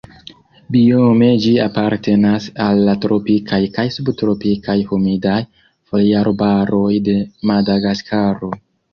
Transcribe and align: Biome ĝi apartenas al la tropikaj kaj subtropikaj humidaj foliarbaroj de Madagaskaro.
Biome 0.75 1.25
ĝi 1.41 1.49
apartenas 1.65 2.45
al 2.67 2.79
la 2.87 2.95
tropikaj 3.03 3.59
kaj 3.75 3.85
subtropikaj 3.97 4.77
humidaj 4.93 5.35
foliarbaroj 5.91 6.89
de 7.09 7.15
Madagaskaro. 7.51 8.51